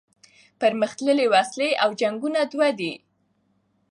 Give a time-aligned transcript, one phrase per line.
[0.61, 2.93] پرمختللي وسلې او جنګونه دوه دي.